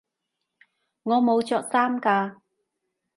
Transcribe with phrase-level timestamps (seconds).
[1.03, 2.37] 我冇着衫㗎